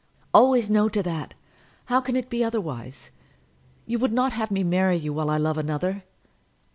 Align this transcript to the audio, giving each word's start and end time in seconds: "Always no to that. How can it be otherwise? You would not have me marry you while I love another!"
"Always 0.33 0.67
no 0.67 0.89
to 0.89 1.03
that. 1.03 1.35
How 1.85 2.01
can 2.01 2.15
it 2.15 2.27
be 2.27 2.43
otherwise? 2.43 3.11
You 3.85 3.99
would 3.99 4.11
not 4.11 4.33
have 4.33 4.49
me 4.49 4.63
marry 4.63 4.97
you 4.97 5.13
while 5.13 5.29
I 5.29 5.37
love 5.37 5.59
another!" 5.59 6.05